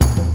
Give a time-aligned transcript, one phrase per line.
[0.00, 0.31] Welcome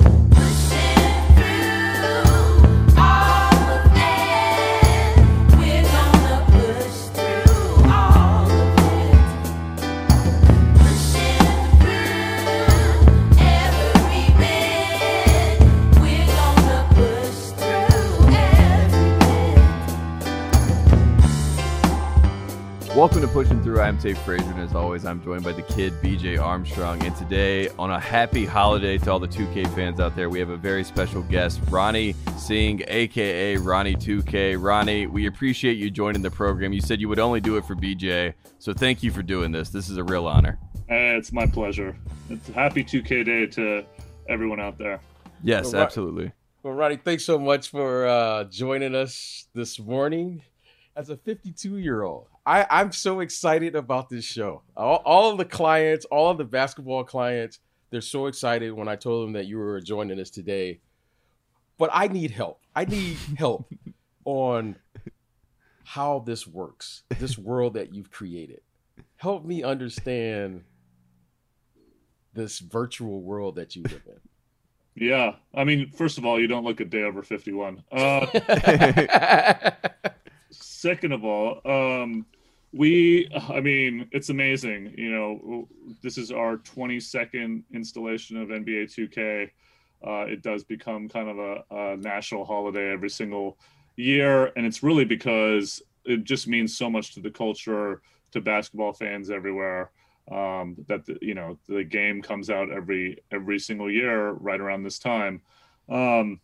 [23.67, 23.81] Through.
[23.81, 27.03] I'm Tate Frazier, and as always, I'm joined by the kid BJ Armstrong.
[27.03, 30.47] And today, on a happy holiday to all the 2K fans out there, we have
[30.47, 34.55] a very special guest, Ronnie Singh, aka Ronnie 2K.
[34.57, 36.71] Ronnie, we appreciate you joining the program.
[36.71, 39.67] You said you would only do it for BJ, so thank you for doing this.
[39.67, 40.57] This is a real honor.
[40.89, 41.93] Uh, it's my pleasure.
[42.29, 43.83] It's a happy 2K day to
[44.29, 45.01] everyone out there.
[45.43, 46.31] Yes, well, absolutely.
[46.63, 50.43] Well, Ronnie, thanks so much for uh, joining us this morning.
[50.95, 54.61] As a 52 year old, I, I'm so excited about this show.
[54.77, 58.95] All, all of the clients, all of the basketball clients, they're so excited when I
[58.95, 60.79] told them that you were joining us today.
[61.77, 62.61] But I need help.
[62.73, 63.69] I need help
[64.25, 64.77] on
[65.83, 68.61] how this works, this world that you've created.
[69.17, 70.63] Help me understand
[72.33, 75.07] this virtual world that you live in.
[75.09, 75.33] Yeah.
[75.53, 77.83] I mean, first of all, you don't look a day over 51.
[77.91, 79.71] Uh,
[80.51, 82.25] second of all, um,
[82.77, 85.67] we i mean it's amazing you know
[86.01, 89.49] this is our 22nd installation of nba 2k
[90.05, 93.57] uh, it does become kind of a, a, national holiday every single
[93.95, 98.93] year and it's really because it just means so much to the culture to basketball
[98.93, 99.91] fans everywhere
[100.31, 104.83] um, that the, you know the game comes out every every single year right around
[104.83, 105.41] this time.
[105.89, 106.41] Um,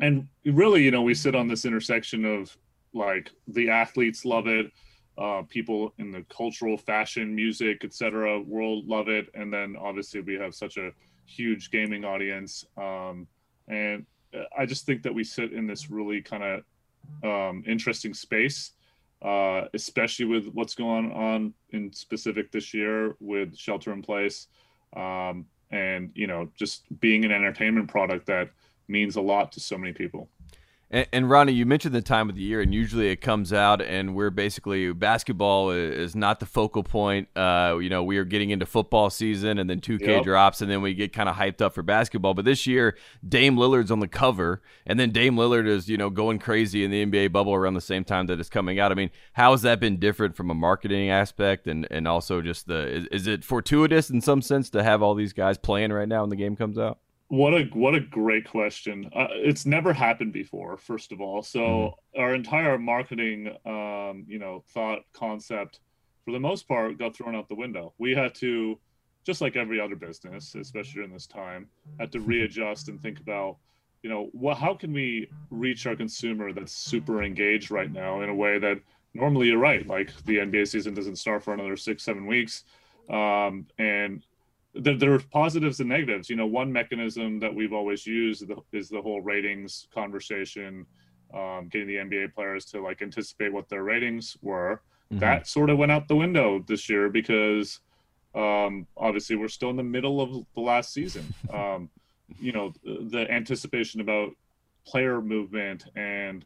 [0.00, 2.56] and really you know we sit on this intersection of
[2.92, 4.70] like the athletes love it
[5.16, 9.28] uh, people in the cultural fashion music etc world love it.
[9.34, 10.90] And then obviously we have such a
[11.26, 12.64] huge gaming audience.
[12.76, 13.26] Um,
[13.68, 14.06] and
[14.56, 16.62] i just think that we sit in this really kind of
[17.22, 18.72] um, interesting space
[19.22, 24.48] uh, especially with what's going on in specific this year with shelter in place
[24.96, 28.50] um, and you know just being an entertainment product that
[28.88, 30.28] means a lot to so many people
[30.94, 33.82] and, and, Ronnie, you mentioned the time of the year, and usually it comes out,
[33.82, 37.26] and we're basically basketball is not the focal point.
[37.34, 40.22] Uh, you know, we are getting into football season, and then 2K yep.
[40.22, 42.32] drops, and then we get kind of hyped up for basketball.
[42.32, 42.96] But this year,
[43.28, 46.92] Dame Lillard's on the cover, and then Dame Lillard is you know going crazy in
[46.92, 48.92] the NBA bubble around the same time that it's coming out.
[48.92, 52.68] I mean, how has that been different from a marketing aspect, and and also just
[52.68, 56.06] the is, is it fortuitous in some sense to have all these guys playing right
[56.06, 57.00] now when the game comes out?
[57.34, 59.10] What a what a great question.
[59.12, 60.76] Uh, it's never happened before.
[60.76, 62.20] First of all, so mm-hmm.
[62.20, 65.80] our entire marketing, um, you know, thought concept,
[66.24, 67.92] for the most part, got thrown out the window.
[67.98, 68.78] We had to,
[69.26, 71.66] just like every other business, especially during this time,
[71.98, 73.56] had to readjust and think about,
[74.04, 78.28] you know, what how can we reach our consumer that's super engaged right now in
[78.28, 78.78] a way that
[79.12, 82.62] normally you're right, like the NBA season doesn't start for another six seven weeks,
[83.10, 84.24] um, and
[84.74, 86.28] there, there are positives and negatives.
[86.28, 90.86] You know, one mechanism that we've always used is the whole ratings conversation,
[91.32, 94.82] um, getting the NBA players to like anticipate what their ratings were.
[95.12, 95.20] Mm-hmm.
[95.20, 97.80] That sort of went out the window this year because
[98.34, 101.32] um, obviously we're still in the middle of the last season.
[101.52, 101.90] Um,
[102.40, 104.30] you know, the anticipation about
[104.86, 106.44] player movement and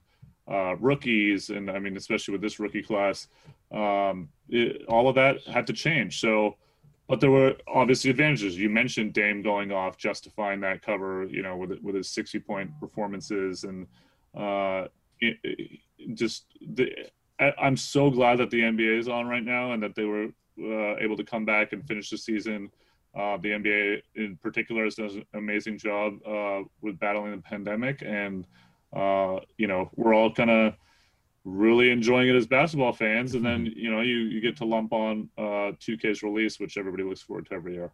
[0.50, 3.28] uh, rookies, and I mean, especially with this rookie class,
[3.72, 6.21] um, it, all of that had to change.
[6.21, 6.56] So
[7.09, 8.59] but there were obviously advantages.
[8.59, 12.71] You mentioned Dame going off, justifying that cover, you know, with with his sixty point
[12.79, 13.87] performances, and
[14.37, 14.89] uh,
[15.21, 15.81] it, it
[16.15, 16.93] just the.
[17.41, 20.27] I'm so glad that the NBA is on right now and that they were
[20.61, 22.69] uh, able to come back and finish the season.
[23.17, 28.03] Uh, the NBA in particular has done an amazing job uh, with battling the pandemic,
[28.03, 28.47] and
[28.95, 30.75] uh, you know we're all kind of
[31.49, 33.79] really enjoying it as basketball fans, and then mm-hmm.
[33.79, 37.47] you know you you get to lump on uh, 2K's release, which everybody looks forward
[37.47, 37.93] to every year.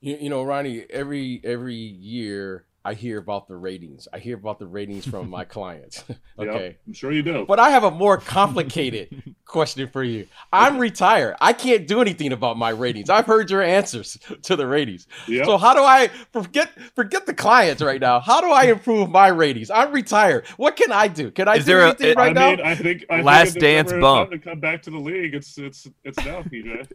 [0.00, 4.08] You, you know, Ronnie, every every year I hear about the ratings.
[4.14, 6.04] I hear about the ratings from my clients.
[6.38, 6.64] okay.
[6.64, 7.44] Yep, I'm sure you do.
[7.46, 10.26] But I have a more complicated question for you.
[10.54, 11.36] I'm retired.
[11.38, 13.10] I can't do anything about my ratings.
[13.10, 15.06] I've heard your answers to the ratings.
[15.26, 15.44] Yep.
[15.44, 18.20] So how do I forget forget the clients right now?
[18.20, 19.70] How do I improve my ratings?
[19.70, 20.46] I'm retired.
[20.56, 21.30] What can I do?
[21.30, 22.50] Can I Is do there anything a, right I now?
[22.52, 25.34] Mean, I think I last think dance bump to come back to the league.
[25.34, 26.88] It's it's it's now, BJ.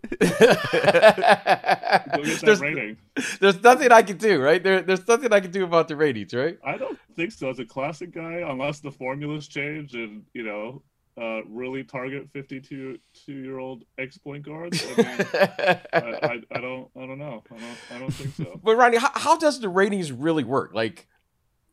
[2.41, 4.63] there's, there's nothing I can do, right?
[4.63, 6.57] There, there's nothing I can do about the ratings, right?
[6.63, 7.49] I don't think so.
[7.49, 10.83] As a classic guy, unless the formulas change and you know
[11.19, 14.83] uh, really target 52 two year old ex point guards?
[14.83, 17.43] I, mean, I, I, I, don't I don't know.
[17.51, 18.59] I don't I don't think so.
[18.63, 20.71] But Ronnie, how, how does the ratings really work?
[20.73, 21.07] Like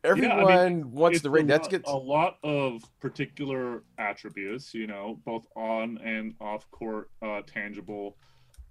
[0.05, 1.49] everyone yeah, I mean, wants the rating.
[1.49, 1.85] That's good.
[1.87, 8.17] A lot of particular attributes, you know, both on and off court uh, tangible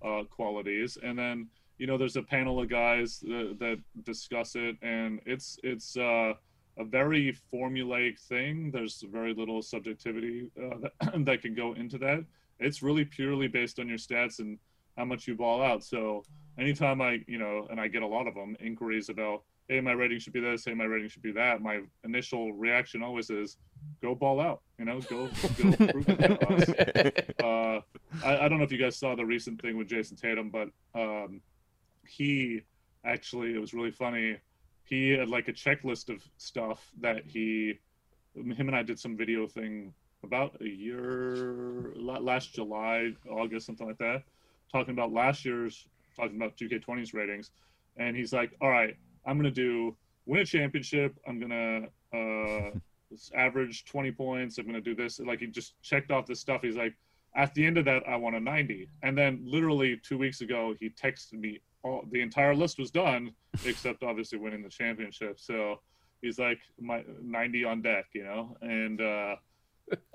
[0.04, 1.48] uh, qualities, and then
[1.80, 5.98] you know there's a panel of guys that, that discuss it, and it's it's.
[5.98, 6.34] Uh,
[6.80, 8.72] a very formulaic thing.
[8.72, 12.24] There's very little subjectivity uh, that, that can go into that.
[12.60, 14.58] It's really purely based on your stats and
[14.98, 15.84] how much you ball out.
[15.84, 16.24] So
[16.58, 19.92] anytime I, you know, and I get a lot of them inquiries about, hey, my
[19.92, 21.62] rating should be this, hey, my rating should be that.
[21.62, 23.58] My initial reaction always is,
[24.02, 24.62] go ball out.
[24.78, 27.82] You know, go, go prove it uh,
[28.26, 30.70] I, I, don't know if you guys saw the recent thing with Jayson Tatum, but
[31.00, 31.42] um,
[32.10, 32.62] he
[33.06, 34.38] actually, it was really funny
[34.90, 37.80] he had like a checklist of stuff that he
[38.36, 43.98] him and I did some video thing about a year last July, August, something like
[44.00, 44.24] that,
[44.72, 47.52] talking about last year's talking about 2K20's ratings,
[47.98, 49.96] and he's like, "All right, I'm gonna do
[50.26, 51.16] win a championship.
[51.28, 52.72] I'm gonna uh,
[53.36, 54.58] average 20 points.
[54.58, 56.62] I'm gonna do this." Like he just checked off this stuff.
[56.64, 56.96] He's like,
[57.36, 60.76] "At the end of that, I want a 90." And then literally two weeks ago,
[60.80, 63.32] he texted me all the entire list was done
[63.66, 65.40] except obviously winning the championship.
[65.40, 65.80] So
[66.22, 69.36] he's like my 90 on deck, you know, and uh,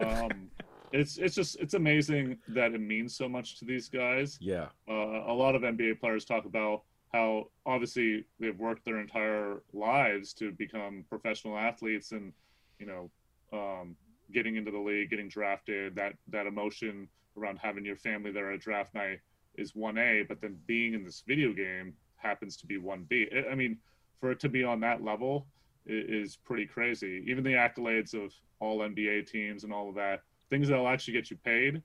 [0.05, 0.51] um,
[0.93, 4.39] it's it's just it's amazing that it means so much to these guys.
[4.41, 4.93] Yeah, uh,
[5.27, 6.83] a lot of NBA players talk about
[7.13, 12.33] how obviously they've worked their entire lives to become professional athletes, and
[12.79, 13.11] you know,
[13.53, 13.97] um,
[14.33, 18.61] getting into the league, getting drafted, that that emotion around having your family there at
[18.61, 19.19] draft night
[19.57, 23.51] is 1A, but then being in this video game happens to be 1B.
[23.51, 23.79] I mean,
[24.21, 25.47] for it to be on that level
[25.87, 27.25] is pretty crazy.
[27.27, 31.31] Even the accolades of all NBA teams and all of that, things that'll actually get
[31.31, 31.83] you paid,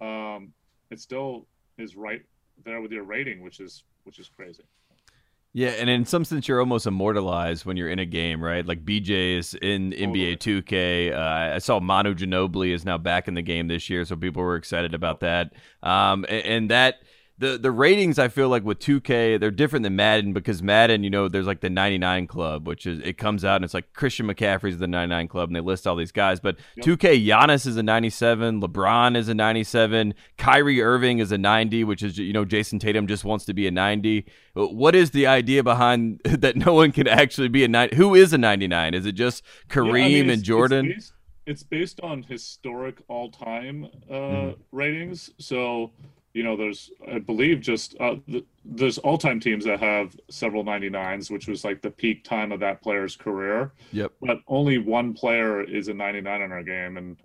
[0.00, 0.52] um,
[0.90, 1.46] it still
[1.78, 2.22] is right
[2.64, 4.64] there with your rating, which is which is crazy.
[5.56, 8.66] Yeah, and in some sense, you're almost immortalized when you're in a game, right?
[8.66, 11.12] Like BJ is in NBA 2K.
[11.12, 14.42] Uh, I saw Manu Ginobili is now back in the game this year, so people
[14.42, 15.52] were excited about that.
[15.80, 16.96] Um, and, and that
[17.38, 21.10] the the ratings I feel like with 2K they're different than Madden because Madden you
[21.10, 24.26] know there's like the 99 club which is it comes out and it's like Christian
[24.26, 26.38] McCaffrey's the 99 club and they list all these guys.
[26.38, 26.86] But yep.
[26.86, 32.02] 2K Giannis is a 97 LeBron is a 97 Kyrie Irving is a 90 which
[32.02, 35.64] is you know Jayson Tatum just wants to be a 90 what is the idea
[35.64, 39.12] behind that no one can actually be a 90 who is a 99 is it
[39.12, 41.12] just Kareem yeah, I mean, and Jordan it's based,
[41.46, 44.56] it's based on historic all-time uh, mm.
[44.72, 45.30] ratings.
[45.38, 45.90] So
[46.34, 50.64] you know, there's I believe just uh, th- there's all time teams that have several
[50.64, 53.72] 99s, which was like the peak time of that player's career.
[53.92, 54.12] Yep.
[54.20, 57.16] But only one player is a 99 in our game, and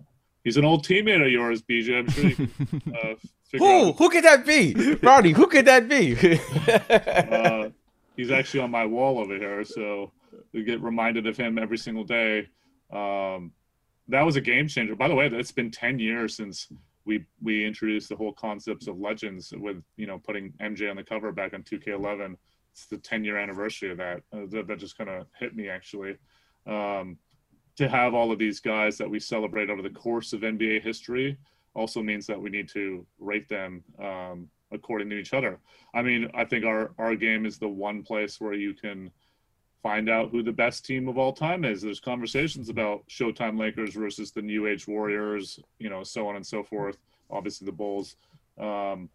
[0.44, 1.98] he's an old teammate of yours, BJ.
[1.98, 2.48] I'm sure you
[3.02, 3.14] uh,
[3.58, 3.96] who out.
[3.96, 5.32] who could that be, Ronnie?
[5.32, 6.14] who could that be?
[7.34, 7.70] uh,
[8.16, 10.12] he's actually on my wall over here, so
[10.52, 12.48] we get reminded of him every single day.
[12.92, 13.50] Um,
[14.06, 14.94] that was a game changer.
[14.94, 16.68] By the way, it's been 10 years since
[17.04, 21.04] we we introduced the whole concepts of legends with you know putting MJ on the
[21.04, 22.36] cover back in 2K11.
[22.72, 24.22] It's the 10 year anniversary of that.
[24.32, 26.16] Uh, that, that, just kind of hit me actually.
[26.66, 27.18] Um,
[27.76, 31.38] to have all of these guys that we celebrate over the course of NBA history
[31.74, 35.58] also means that we need to rate them um, according to each other.
[35.94, 39.10] I mean, I think our our game is the one place where you can
[39.82, 41.82] find out who the best team of all time is.
[41.82, 46.46] There's conversations about Showtime Lakers versus the New Age Warriors, you know, so on and
[46.46, 46.98] so forth.
[47.30, 48.16] Obviously, the Bulls.
[48.58, 49.08] Um,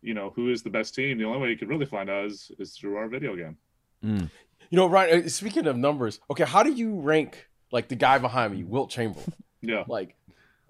[0.00, 1.18] you know, who is the best team?
[1.18, 3.56] The only way you could really find out is, is through our video game.
[4.04, 4.30] Mm.
[4.70, 5.24] You know, Ryan.
[5.24, 8.90] Uh, speaking of numbers, okay, how do you rank like the guy behind me, Wilt
[8.90, 9.32] Chamberlain?
[9.60, 10.16] yeah, like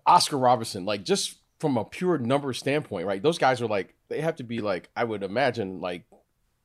[0.04, 3.22] Oscar Robertson, like just from a pure number standpoint, right?
[3.22, 6.04] Those guys are like they have to be like I would imagine like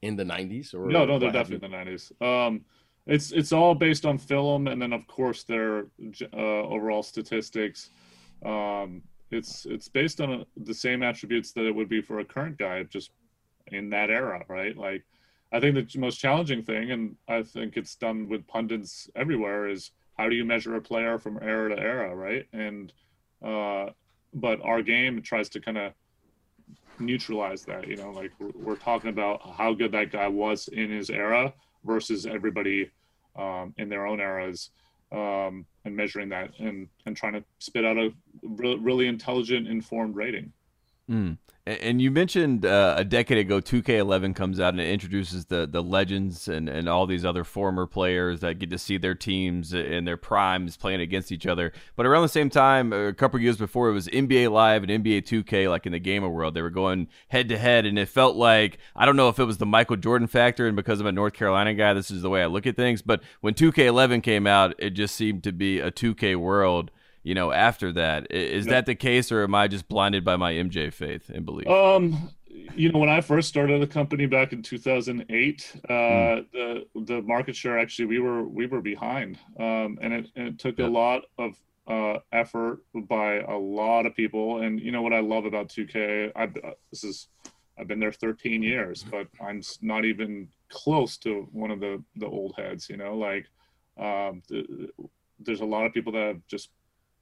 [0.01, 2.61] in the 90s or no no they're definitely in the 90s um
[3.07, 5.87] it's it's all based on film and then of course their
[6.33, 7.89] uh, overall statistics.
[8.45, 9.01] Um
[9.31, 12.57] it's it's based on a, the same attributes that it would be for a current
[12.57, 13.11] guy just
[13.67, 14.77] in that era right?
[14.77, 15.03] Like
[15.53, 19.91] i think the most challenging thing and i think it's done with pundits everywhere is
[20.17, 22.45] how do you measure a player from era to era right?
[22.51, 22.91] And
[23.43, 23.87] uh
[24.33, 25.93] but our game tries to kind of
[26.99, 27.87] neutralize that.
[27.87, 31.53] You know, like we're, we're, talking about how good that guy was in his era
[31.83, 32.89] versus everybody
[33.35, 34.71] um, in their own eras,
[35.11, 38.11] um, and measuring that and and trying to spit out a
[38.43, 40.51] re- really intelligent, informed rating.
[41.09, 41.37] Mm.
[41.67, 45.83] And you mentioned uh, a decade ago, 2K11 comes out and it introduces the the
[45.83, 50.07] legends and, and all these other former players that get to see their teams and
[50.07, 51.73] their primes playing against each other.
[51.97, 55.23] But around the same time, a couple years before, it was NBA Live and NBA
[55.23, 58.37] 2K, like in the gamer world, they were going head to head, and it felt
[58.37, 61.11] like I don't know if it was the Michael Jordan factor, and because I'm a
[61.11, 63.01] North Carolina guy, this is the way I look at things.
[63.01, 66.91] But when 2K11 came out, it just seemed to be a 2K world
[67.27, 68.31] you know, after that.
[68.31, 71.67] Is that the case, or am I just blinded by my MJ faith and belief?
[71.67, 72.31] Um,
[72.73, 76.45] you know, when I first started the company back in 2008, uh, mm.
[76.53, 80.59] the the market share actually we were we were behind, um, and it and it
[80.59, 81.57] took a lot of
[81.87, 84.61] uh, effort by a lot of people.
[84.61, 87.27] And you know what I love about 2K, I uh, this is
[87.77, 92.27] I've been there 13 years, but I'm not even close to one of the the
[92.27, 92.89] old heads.
[92.89, 93.47] You know, like
[93.97, 94.89] um, the,
[95.39, 96.69] there's a lot of people that have just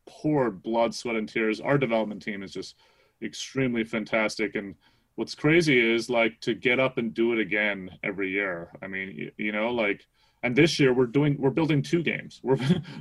[0.07, 1.59] poured blood, sweat, and tears.
[1.59, 2.75] Our development team is just
[3.21, 4.55] extremely fantastic.
[4.55, 4.75] And
[5.15, 8.71] what's crazy is like to get up and do it again every year.
[8.81, 10.05] I mean, you, you know, like,
[10.43, 12.39] and this year we're doing, we're building two games.
[12.43, 12.59] We're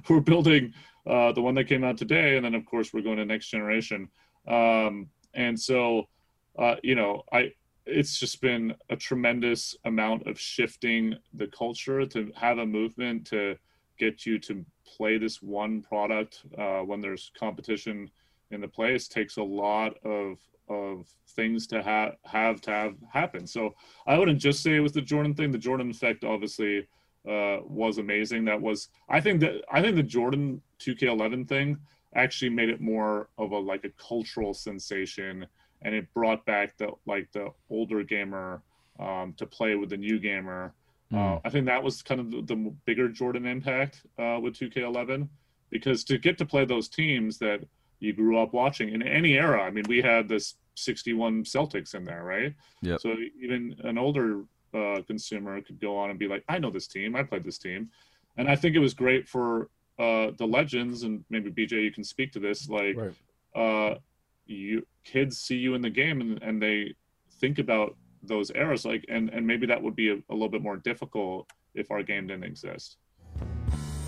[0.08, 0.73] we're building
[1.06, 3.49] uh, the one that came out today, and then of course we're going to next
[3.49, 4.08] generation.
[4.49, 6.08] Um, and so,
[6.58, 7.52] uh, you know, I
[7.87, 13.56] it's just been a tremendous amount of shifting the culture to have a movement to
[13.98, 18.10] get you to play this one product uh, when there's competition
[18.50, 23.46] in the place takes a lot of of things to have have to have happen.
[23.46, 23.74] So
[24.06, 25.50] I wouldn't just say it was the Jordan thing.
[25.50, 26.86] The Jordan effect obviously
[27.28, 28.44] uh, was amazing.
[28.46, 31.78] That was I think that I think the Jordan 2K11 thing
[32.14, 35.46] actually made it more of a like a cultural sensation,
[35.82, 38.62] and it brought back the like the older gamer
[38.98, 40.72] um, to play with the new gamer
[41.14, 41.40] uh.
[41.44, 45.28] I think that was kind of the, the bigger Jordan impact uh, with 2K11
[45.71, 47.64] because to get to play those teams that
[48.00, 49.62] you grew up watching in any era.
[49.62, 52.54] I mean, we had this 61 Celtics in there, right?
[52.83, 52.97] Yeah.
[52.99, 54.44] So even an older
[54.75, 57.16] uh, consumer could go on and be like, I know this team.
[57.16, 57.90] I played this team.
[58.37, 62.02] And I think it was great for uh, the legends, and maybe BJ, you can
[62.02, 62.68] speak to this.
[62.68, 63.14] Like, right.
[63.54, 63.99] uh,
[64.47, 66.94] you kids see you in the game, and, and they
[67.40, 70.62] think about those eras like and and maybe that would be a, a little bit
[70.62, 72.96] more difficult if our game didn't exist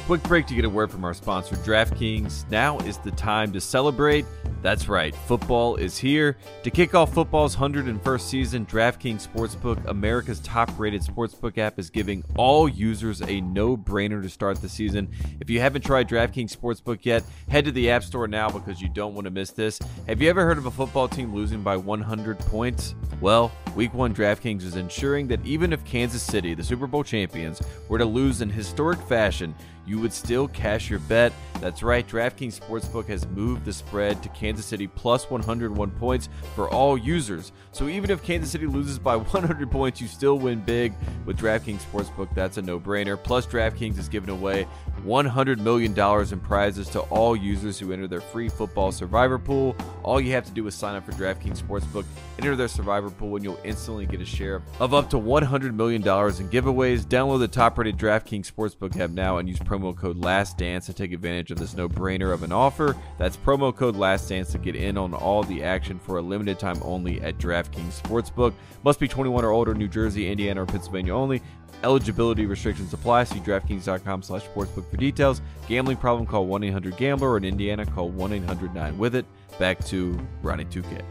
[0.07, 3.61] quick break to get a word from our sponsor draftkings now is the time to
[3.61, 4.25] celebrate
[4.67, 6.37] that's right, football is here.
[6.65, 12.25] To kick off football's 101st season, DraftKings Sportsbook, America's top rated sportsbook app, is giving
[12.37, 15.09] all users a no brainer to start the season.
[15.41, 18.89] If you haven't tried DraftKings Sportsbook yet, head to the App Store now because you
[18.89, 19.79] don't want to miss this.
[20.09, 22.97] Have you ever heard of a football team losing by 100 points?
[23.21, 27.61] Well, Week 1 DraftKings is ensuring that even if Kansas City, the Super Bowl champions,
[27.89, 29.55] were to lose in historic fashion,
[29.87, 31.33] you would still cash your bet.
[31.61, 36.69] That's right, DraftKings Sportsbook has moved the spread to Kansas City plus 101 points for
[36.69, 37.53] all users.
[37.73, 40.93] So even if Kansas City loses by 100 points, you still win big
[41.25, 42.29] with DraftKings Sportsbook.
[42.35, 43.23] That's a no-brainer.
[43.23, 44.67] Plus, DraftKings is giving away
[45.05, 45.99] $100 million
[46.33, 49.75] in prizes to all users who enter their free football survivor pool.
[50.03, 52.05] All you have to do is sign up for DraftKings Sportsbook,
[52.39, 56.03] enter their survivor pool, and you'll instantly get a share of up to $100 million
[56.03, 57.05] in giveaways.
[57.07, 61.51] Download the top-rated DraftKings Sportsbook app now and use promo code LASTDANCE to take advantage
[61.51, 62.97] of this no-brainer of an offer.
[63.19, 66.79] That's promo code LASTDANCE to get in on all the action for a limited time
[66.83, 68.55] only at DraftKings Sportsbook.
[68.85, 71.43] Must be 21 or older, New Jersey, Indiana, or Pennsylvania only.
[71.85, 73.25] Eligibility restrictions apply.
[73.25, 75.43] See DraftKings.com slash sportsbook for details.
[75.69, 79.27] Gambling problem, call 1-800-GAMBLER or in Indiana, call 1-800-9-WITH-IT.
[79.59, 81.03] Back to Ronnie 2K.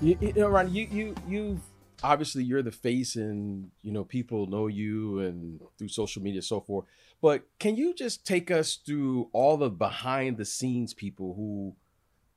[0.00, 1.60] You, you know, Ronnie, you, you, you've
[2.02, 6.44] obviously you're the face and, you know, people know you and through social media and
[6.44, 6.86] so forth.
[7.20, 11.74] But can you just take us through all the behind the scenes people who–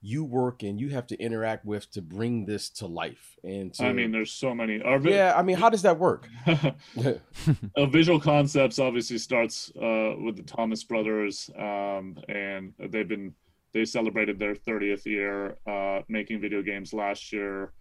[0.01, 3.85] you work and you have to interact with to bring this to life and to,
[3.85, 4.79] i mean there's so many.
[4.79, 6.27] Vi- yeah i mean how does that work?
[7.77, 13.33] A visual concepts obviously starts uh, with the thomas brothers um, and they've been
[13.73, 17.71] they celebrated their 30th year uh, making video games last year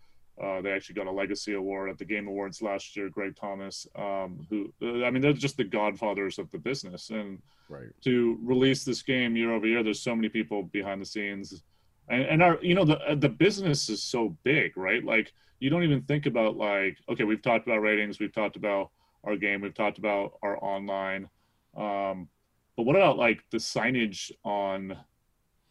[0.42, 3.87] uh, they actually got a legacy award at the game awards last year greg thomas
[3.97, 7.11] um, who uh, i mean they're just the godfathers of the business.
[7.11, 7.88] And right.
[8.04, 11.62] to release this game year over year there's so many people behind the scenes.
[12.09, 15.04] And, and our you know the the business is so big right?
[15.04, 18.90] Like you don't even think about like okay we've talked about ratings we've talked about
[19.25, 21.28] our game we've talked about our online
[21.76, 22.28] um,
[22.76, 24.97] but what about like the signage on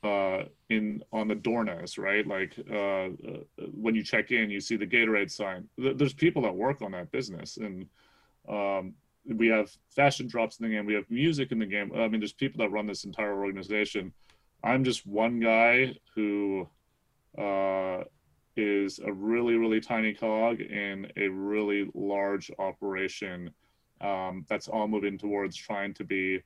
[0.04, 2.26] uh in on the doorknobs right?
[2.26, 3.10] Like uh, uh,
[3.74, 5.68] when you check in you see the gatorade sign.
[5.78, 7.86] There's people that work on that business and
[8.48, 8.94] um
[9.26, 10.86] we have fashion drops in the game.
[10.86, 11.92] We have music in the game.
[11.94, 14.14] I mean there's people that run this entire organization.
[14.64, 16.68] I'm just one guy who
[17.38, 18.04] uh,
[18.56, 23.52] is a really really tiny cog in a really large operation
[24.02, 26.42] um, that's all moving towards trying to be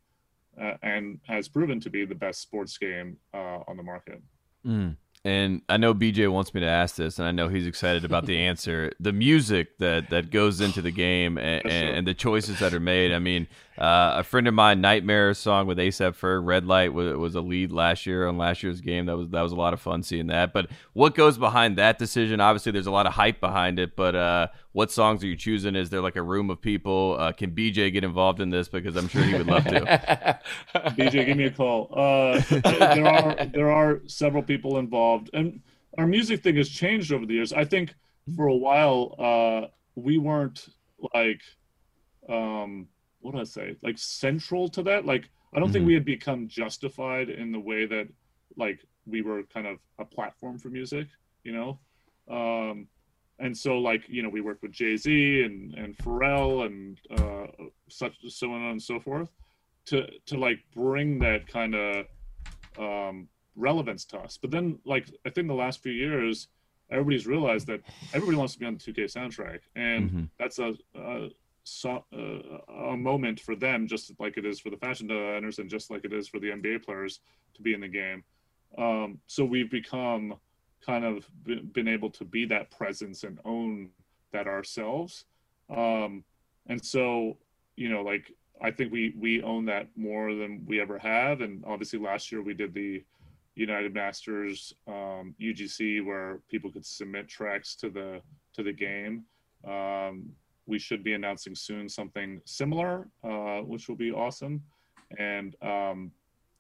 [0.62, 4.22] uh, and has proven to be the best sports game uh, on the market.
[4.66, 4.98] Mm.
[5.26, 8.26] And I know BJ wants me to ask this, and I know he's excited about
[8.26, 8.92] the answer.
[9.00, 13.14] The music that that goes into the game and, and the choices that are made.
[13.14, 17.16] I mean, uh, a friend of mine, Nightmare song with ASAP Ferg, Red Light was,
[17.18, 19.08] was a lead last year on last year's game.
[19.08, 20.54] That was that was a lot of fun seeing that.
[20.54, 22.40] But what goes behind that decision?
[22.40, 23.96] Obviously, there's a lot of hype behind it.
[23.96, 25.76] But uh, what songs are you choosing?
[25.76, 27.18] Is there like a room of people?
[27.20, 28.68] Uh, can BJ get involved in this?
[28.68, 30.40] Because I'm sure he would love to.
[30.76, 31.90] BJ, give me a call.
[31.98, 35.62] Uh, there are there are several people involved, and
[35.98, 37.52] our music thing has changed over the years.
[37.52, 37.96] I think
[38.36, 40.68] for a while uh, we weren't
[41.16, 41.42] like.
[42.30, 42.88] Um,
[43.24, 43.76] what do I say?
[43.82, 45.06] Like central to that.
[45.06, 45.74] Like I don't mm-hmm.
[45.74, 48.08] think we had become justified in the way that
[48.58, 51.08] like we were kind of a platform for music,
[51.44, 51.80] you know.
[52.30, 52.88] Um,
[53.40, 57.48] and so like you know we worked with Jay Z and and Pharrell and uh,
[57.90, 59.30] such so on and so forth
[59.86, 62.06] to to like bring that kind of
[62.78, 64.38] um, relevance to us.
[64.38, 66.48] But then like I think the last few years
[66.92, 67.82] everybody's realized that
[68.14, 70.24] everybody wants to be on the 2K soundtrack, and mm-hmm.
[70.38, 71.30] that's a, a
[71.64, 75.70] so, uh, a moment for them, just like it is for the fashion designers, and
[75.70, 77.20] just like it is for the NBA players
[77.56, 78.24] to be in the game.
[78.78, 80.36] Um, so we've become
[80.86, 83.90] kind of been able to be that presence and own
[84.32, 85.26] that ourselves.
[85.70, 86.24] Um,
[86.68, 87.38] and so,
[87.76, 91.42] you know, like I think we we own that more than we ever have.
[91.42, 93.04] And obviously, last year we did the
[93.56, 98.22] United Masters um, UGC where people could submit tracks to the
[98.54, 99.24] to the game.
[99.66, 100.32] Um,
[100.66, 104.62] we should be announcing soon something similar, uh, which will be awesome.
[105.18, 106.12] And um,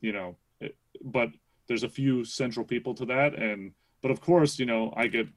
[0.02, 1.30] you know, it, but
[1.68, 5.28] there's a few central people to that, and but of course, you know, I get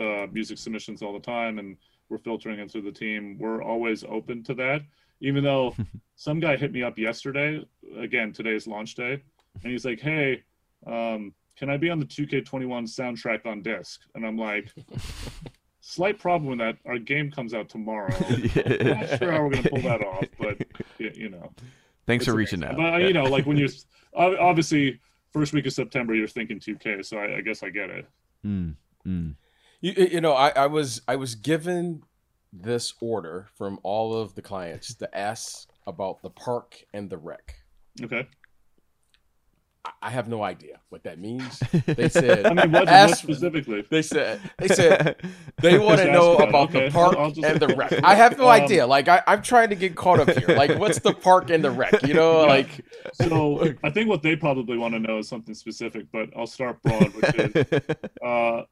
[0.00, 1.76] uh, music submissions all the time, and
[2.08, 3.38] we're filtering it through the team.
[3.38, 4.82] We're always open to that,
[5.20, 5.74] even though
[6.16, 7.64] some guy hit me up yesterday.
[7.98, 9.22] Again, today's launch day,
[9.62, 10.42] and he's like, "Hey."
[10.86, 14.02] Um, can I be on the 2K21 soundtrack on disc?
[14.14, 14.72] And I'm like,
[15.88, 16.76] slight problem with that.
[16.86, 18.14] Our game comes out tomorrow.
[18.28, 20.58] I'm not sure how we're going to pull that off, but
[20.98, 21.50] you know.
[22.06, 22.76] Thanks for reaching out.
[22.76, 23.70] But you know, like when you're
[24.14, 25.00] obviously
[25.32, 28.06] first week of September, you're thinking 2K, so I, I guess I get it.
[28.44, 28.74] Mm,
[29.06, 29.34] mm.
[29.80, 32.02] You, you know, I, I was I was given
[32.52, 37.62] this order from all of the clients to ask about the park and the rec.
[38.02, 38.26] Okay.
[40.02, 41.62] I have no idea what that means.
[41.86, 43.84] They said, I mean, what, ask, what specifically?
[43.90, 45.16] They said, they said
[45.60, 46.86] they want to know about okay.
[46.86, 47.92] the park and the wreck.
[48.04, 48.86] I have no um, idea.
[48.86, 50.56] Like, I, am trying to get caught up here.
[50.56, 52.06] Like, what's the park and the wreck?
[52.06, 52.48] You know, yeah.
[52.48, 52.84] like.
[53.14, 56.82] So I think what they probably want to know is something specific, but I'll start
[56.82, 57.88] broad, which is,
[58.24, 58.62] uh,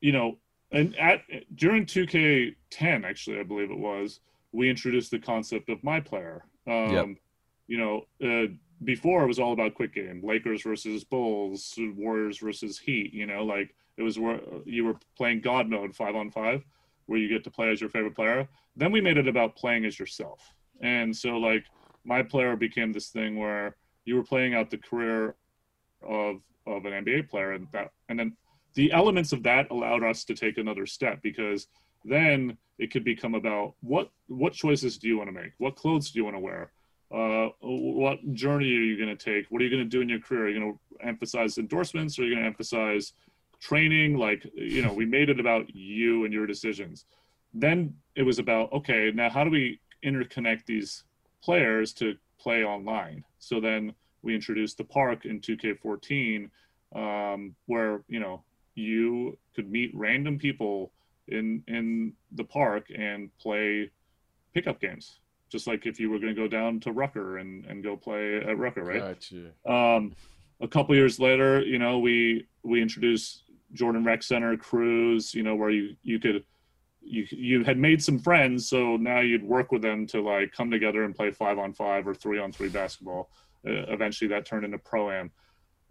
[0.00, 0.38] you know,
[0.72, 1.22] and at
[1.54, 4.20] during 2K10, actually, I believe it was,
[4.52, 6.44] we introduced the concept of my player.
[6.66, 7.06] Um, yep.
[7.66, 8.48] You know, uh,
[8.84, 10.20] before it was all about quick game.
[10.22, 15.40] Lakers versus bulls warriors versus heat you know like it was where you were playing
[15.40, 16.64] god mode five on five
[17.06, 18.48] where you get to play as your favorite player.
[18.76, 20.40] Then we made it about playing as yourself.
[20.80, 21.64] And so like
[22.04, 25.36] my player became this thing where you were playing out the career
[26.02, 28.34] of of an nba player and that and then
[28.74, 31.68] the elements of that allowed us to take another step because
[32.04, 35.52] then it could become about what what choices do you want to make?
[35.58, 36.72] What clothes do you want to wear
[37.14, 39.46] uh, what journey are you going to take?
[39.48, 40.46] What are you going to do in your career?
[40.46, 42.18] Are you going to emphasize endorsements?
[42.18, 43.12] Or are you going to emphasize
[43.60, 44.16] training?
[44.16, 47.04] Like, you know, we made it about you and your decisions.
[47.52, 51.04] Then it was about, okay, now how do we interconnect these
[51.42, 53.22] players to play online?
[53.38, 56.50] So then we introduced the park in 2K14,
[56.96, 58.42] um, where, you know,
[58.74, 60.90] you could meet random people
[61.28, 63.88] in in the park and play
[64.52, 65.20] pickup games
[65.54, 68.38] just like if you were going to go down to Rucker and, and go play
[68.38, 68.98] at Rucker, right?
[69.00, 69.52] Gotcha.
[69.64, 70.12] Um,
[70.60, 75.54] a couple years later, you know, we we introduced Jordan Rec Center Cruise, you know,
[75.54, 76.42] where you you could
[77.00, 80.72] you you had made some friends, so now you'd work with them to like come
[80.72, 83.30] together and play five on five or three on three basketball.
[83.64, 85.30] Uh, eventually, that turned into pro am.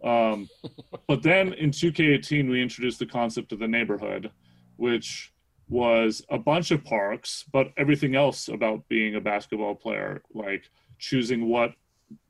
[0.04, 0.46] Um,
[1.08, 4.30] but then in 2K18, we introduced the concept of the neighborhood,
[4.76, 5.32] which
[5.68, 11.48] was a bunch of parks, but everything else about being a basketball player, like choosing
[11.48, 11.74] what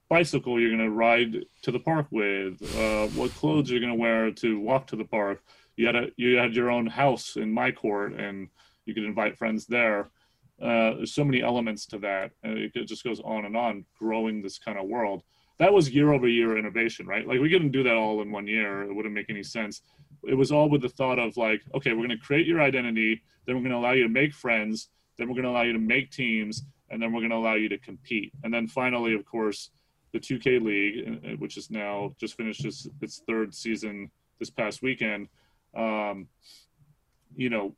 [0.09, 3.99] bicycle you're going to ride to the park with, uh, what clothes you're going to
[3.99, 5.43] wear to walk to the park.
[5.77, 8.49] You had a you had your own house in my court, and
[8.87, 10.11] you could invite friends there.
[10.63, 14.41] Uh, there's so many elements to that, and it just goes on and on, growing
[14.41, 15.25] this kind of world.
[15.59, 17.27] That was year over year innovation, right?
[17.27, 19.83] Like we couldn't do that all in one year; it wouldn't make any sense
[20.27, 23.23] it was all with the thought of like, okay, we're going to create your identity,
[23.47, 25.73] then we're going to allow you to make friends, then we're going to allow you
[25.73, 28.33] to make teams, and then we're going to allow you to compete.
[28.43, 29.71] And then finally, of course,
[30.13, 34.83] the 2K League, uh, which is now just finished its, its third season this past
[34.83, 35.29] weekend,
[35.77, 36.29] um,
[37.37, 37.75] you know,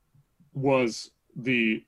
[0.53, 1.83] was the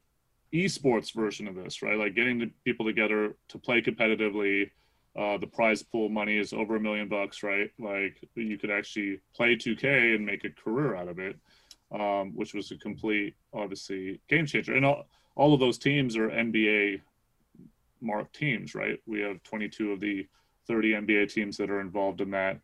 [0.53, 1.99] esports version of this, right?
[1.99, 4.71] Like getting the people together to play competitively.
[5.19, 7.71] Uh, the prize pool money is over a million bucks, right?
[7.81, 11.37] Like you could actually play 2K and make a career out of it,
[11.91, 14.75] um, which was a complete, obviously, game changer.
[14.75, 17.01] And all, all of those teams are NBA
[18.01, 19.01] marked teams, right?
[19.07, 20.25] We have 22 of the
[20.69, 22.61] 30 NBA teams that are involved in that.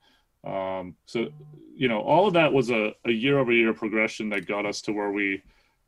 [0.47, 1.29] Um, so,
[1.75, 4.81] you know, all of that was a, a year over year progression that got us
[4.83, 5.43] to where we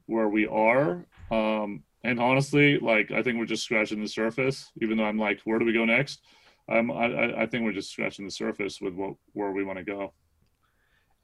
[0.06, 1.04] where we are.
[1.30, 4.72] Um, and honestly, like I think we're just scratching the surface.
[4.80, 6.22] Even though I'm like, where do we go next?
[6.68, 9.84] I'm, I, I think we're just scratching the surface with what where we want to
[9.84, 10.12] go.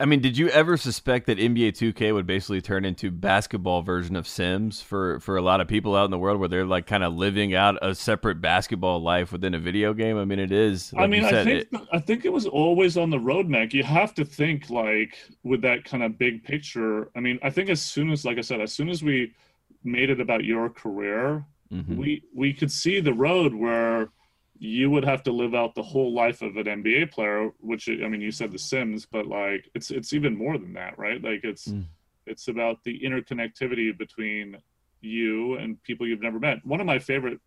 [0.03, 4.17] I mean, did you ever suspect that NBA 2K would basically turn into basketball version
[4.17, 6.87] of Sims for for a lot of people out in the world, where they're like
[6.87, 10.19] kind of living out a separate basketball life within a video game?
[10.19, 10.93] I mean, it is.
[10.93, 13.73] Like I mean, said, I think it, I think it was always on the roadmap.
[13.73, 17.11] You have to think like with that kind of big picture.
[17.15, 19.33] I mean, I think as soon as, like I said, as soon as we
[19.85, 21.97] made it about your career, mm-hmm.
[21.97, 24.09] we we could see the road where
[24.65, 28.07] you would have to live out the whole life of an NBA player, which I
[28.07, 31.21] mean, you said The Sims, but like it's it's even more than that, right?
[31.21, 31.85] Like it's mm.
[32.27, 34.57] it's about the interconnectivity between
[35.01, 36.65] you and people you've never met.
[36.65, 37.41] One of my favorite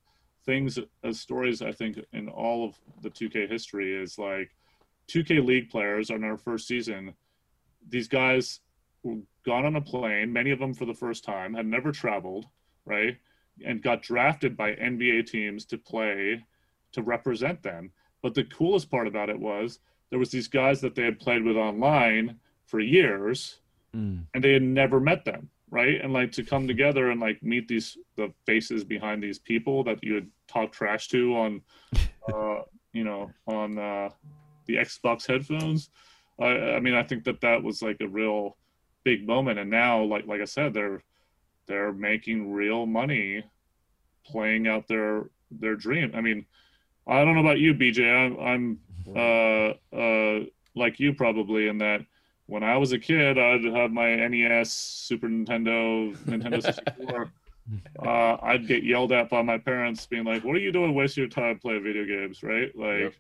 [0.46, 4.54] things as stories I think in all of the 2K history is like
[5.08, 7.14] 2K League players on our first season.
[7.88, 8.60] These guys
[9.46, 12.46] got on a plane, many of them for the first time, had never traveled,
[12.84, 13.16] right?
[13.66, 16.44] And got drafted by NBA teams to play
[16.96, 17.92] to represent them.
[18.22, 19.80] But the coolest part about it was
[20.10, 23.60] there was these guys that they had played with online for years
[23.96, 24.24] mm.
[24.34, 27.68] and they had never met them right and like to come together and like meet
[27.68, 31.62] these the faces behind these people that you had talked trash to on
[32.34, 32.62] uh
[32.94, 34.10] you know on uh
[34.66, 35.90] the xbox headphones
[36.40, 38.58] I, I mean i think that that was like a real
[39.04, 41.04] big moment and now like like i said they're
[41.68, 43.44] they're making real money
[44.26, 46.46] playing out their their dream i mean
[47.08, 48.04] I don't know about you, BJ.
[48.12, 48.80] I'm, I'm
[49.16, 52.02] uh, uh, like you probably in that
[52.48, 57.32] when I was a kid, I'd have my NES, Super Nintendo, Nintendo 64.
[58.06, 60.94] uh, I'd get yelled at by my parents, being like, "What are you doing?
[60.94, 63.14] Waste your time playing video games, right?" Like, yep.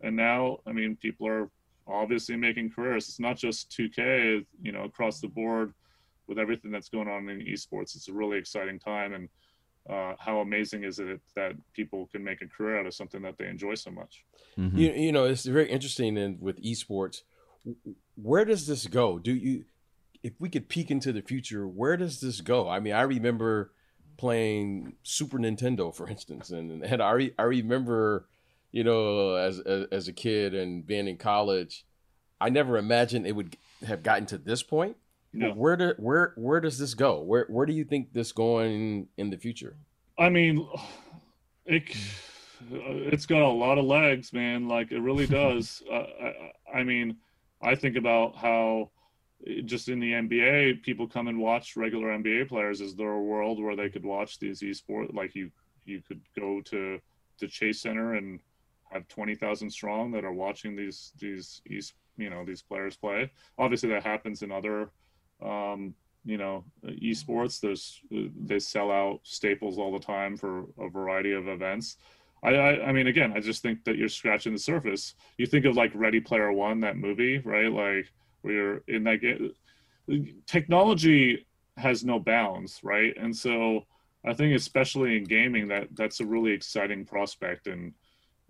[0.00, 1.50] and now, I mean, people are
[1.86, 3.08] obviously making careers.
[3.08, 5.74] It's not just 2K, you know, across the board
[6.26, 7.94] with everything that's going on in esports.
[7.94, 9.28] It's a really exciting time, and
[9.88, 13.36] uh, how amazing is it that people can make a career out of something that
[13.38, 14.24] they enjoy so much?
[14.58, 14.78] Mm-hmm.
[14.78, 17.22] You, you know, it's very interesting in, with esports.
[18.14, 19.18] Where does this go?
[19.18, 19.64] Do you,
[20.22, 22.68] if we could peek into the future, where does this go?
[22.68, 23.72] I mean, I remember
[24.16, 28.28] playing Super Nintendo, for instance, and and I re, I remember,
[28.72, 31.84] you know, as, as as a kid and being in college,
[32.40, 34.96] I never imagined it would have gotten to this point.
[35.34, 35.52] No.
[35.52, 37.20] Where do where where does this go?
[37.20, 39.76] Where where do you think this going in the future?
[40.18, 40.66] I mean,
[41.66, 41.96] it
[42.70, 44.68] it's got a lot of legs, man.
[44.68, 45.82] Like it really does.
[45.90, 46.04] uh,
[46.72, 47.16] I, I mean,
[47.60, 48.90] I think about how
[49.64, 52.80] just in the NBA, people come and watch regular NBA players.
[52.80, 55.12] Is there a world where they could watch these esports?
[55.12, 55.50] Like you,
[55.84, 57.00] you could go to
[57.40, 58.40] the Chase Center and
[58.92, 61.60] have twenty thousand strong that are watching these these
[62.16, 63.30] you know these players play.
[63.58, 64.90] Obviously, that happens in other
[65.44, 67.60] um, you know, esports.
[67.60, 71.96] There's they sell out staples all the time for a variety of events.
[72.42, 75.14] I, I, I mean, again, I just think that you're scratching the surface.
[75.38, 77.72] You think of like Ready Player One, that movie, right?
[77.72, 79.52] Like you're in that game.
[80.46, 83.14] Technology has no bounds, right?
[83.16, 83.86] And so
[84.26, 87.66] I think, especially in gaming, that that's a really exciting prospect.
[87.66, 87.92] And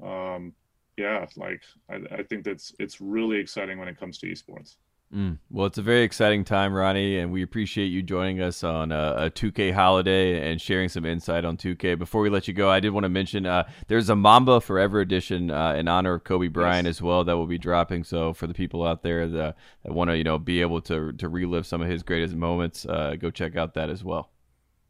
[0.02, 0.52] um,
[0.96, 4.76] yeah, like I, I think that's it's really exciting when it comes to esports.
[5.12, 5.38] Mm.
[5.48, 9.14] Well, it's a very exciting time, Ronnie, and we appreciate you joining us on a,
[9.16, 11.96] a, 2K holiday and sharing some insight on 2K.
[11.96, 15.00] Before we let you go, I did want to mention uh, there's a Mamba Forever
[15.00, 16.96] edition uh, in honor of Kobe Bryant yes.
[16.96, 18.02] as well that will be dropping.
[18.02, 21.12] So for the people out there that, that want to, you know, be able to
[21.12, 24.30] to relive some of his greatest moments, uh, go check out that as well.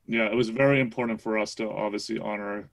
[0.06, 2.70] Yeah, it was very important for us to obviously honor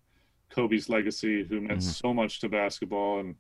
[0.50, 1.90] Kobe's legacy, who meant mm-hmm.
[1.90, 3.36] so much to basketball, and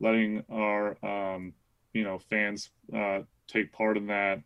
[0.00, 1.52] letting our um,
[1.92, 3.20] you know fans uh,
[3.52, 4.40] take part in that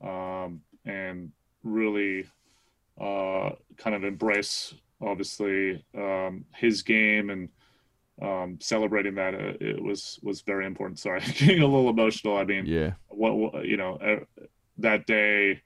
[0.00, 2.26] um, and really
[3.00, 7.48] uh, kind of embrace obviously um, his game and
[8.20, 10.98] um, celebrating that uh, it was was very important.
[10.98, 12.36] Sorry, getting a little emotional.
[12.36, 14.42] I mean, yeah, what, you know uh,
[14.78, 15.62] that day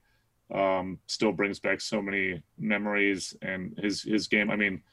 [0.53, 4.51] um, still brings back so many memories and his his game.
[4.51, 4.83] I mean,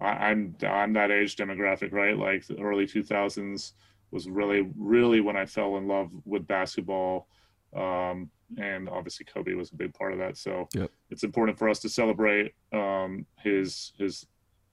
[0.00, 2.16] I, am I'm, I'm that age demographic, right?
[2.16, 3.72] Like the early 2000s
[4.10, 7.28] was really really when I fell in love with basketball.
[7.74, 10.36] Um, and obviously Kobe was a big part of that.
[10.36, 10.90] So yep.
[11.10, 14.26] it's important for us to celebrate um, his his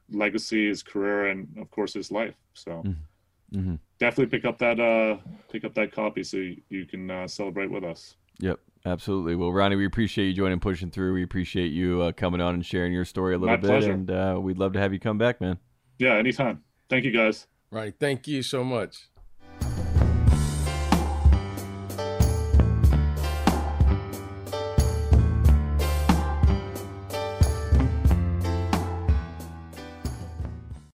[0.10, 2.36] legacy, his career, and of course his life.
[2.54, 3.60] So mm-hmm.
[3.60, 3.76] mm-hmm.
[4.00, 5.18] definitely pick up that uh,
[5.52, 8.16] pick up that copy so you, you can uh, celebrate with us.
[8.40, 9.36] Yep, absolutely.
[9.36, 11.14] Well, Ronnie, we appreciate you joining, pushing through.
[11.14, 13.92] We appreciate you uh, coming on and sharing your story a little My bit, pleasure.
[13.92, 15.58] and uh, we'd love to have you come back, man.
[15.98, 16.64] Yeah, anytime.
[16.90, 17.48] Thank you, guys.
[17.72, 17.94] Right.
[18.00, 19.10] Thank you so much.
[19.60, 19.97] Thank you.